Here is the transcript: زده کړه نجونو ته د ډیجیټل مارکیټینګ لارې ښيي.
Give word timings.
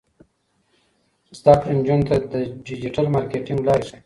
زده 1.39 1.53
کړه 1.59 1.71
نجونو 1.77 2.05
ته 2.09 2.15
د 2.31 2.33
ډیجیټل 2.67 3.05
مارکیټینګ 3.15 3.59
لارې 3.67 3.85
ښيي. 3.87 3.97